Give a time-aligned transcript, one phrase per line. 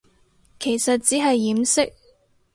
[0.59, 1.93] 其實只係掩飾